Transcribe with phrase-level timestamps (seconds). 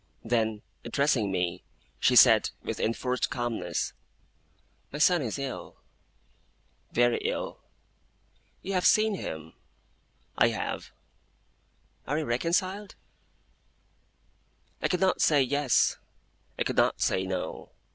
[0.23, 1.63] Then, addressing me,
[1.99, 3.93] she said, with enforced calmness:
[4.91, 5.77] 'My son is ill.'
[6.91, 7.59] 'Very ill.'
[8.63, 9.53] 'You have seen him?'
[10.39, 10.91] 'I have.'
[12.07, 12.95] 'Are you reconciled?'
[14.81, 15.97] I could not say Yes,
[16.57, 17.69] I could not say No.